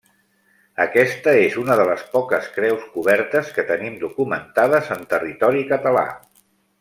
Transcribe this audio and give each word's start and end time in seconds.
Aquesta 0.85 1.33
és 1.41 1.57
una 1.63 1.75
de 1.81 1.85
les 1.89 2.01
poques 2.15 2.47
creus 2.57 2.87
cobertes 2.95 3.51
que 3.59 3.65
tenim 3.73 3.99
documentades 4.07 4.91
en 4.97 5.05
territori 5.17 5.63
català. 5.75 6.07